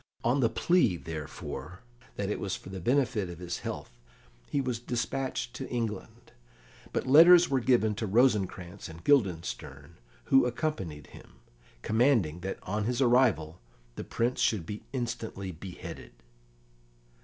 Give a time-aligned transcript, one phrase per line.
[0.23, 1.81] On the plea, therefore,
[2.15, 3.91] that it was for the benefit of his health,
[4.49, 6.31] he was despatched to England,
[6.91, 11.33] but letters were given to Rosencrantz and Guildenstern, who accompanied him,
[11.83, 13.59] commanding that on his arrival
[13.95, 16.13] the Prince should be instantly beheaded.